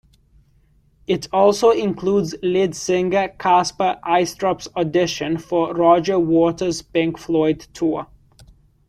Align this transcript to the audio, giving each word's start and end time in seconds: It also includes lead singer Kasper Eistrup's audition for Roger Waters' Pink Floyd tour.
It 1.05 1.27
also 1.31 1.69
includes 1.69 2.33
lead 2.41 2.73
singer 2.75 3.27
Kasper 3.37 3.99
Eistrup's 4.03 4.67
audition 4.75 5.37
for 5.37 5.75
Roger 5.75 6.17
Waters' 6.17 6.81
Pink 6.81 7.19
Floyd 7.19 7.67
tour. 7.71 8.07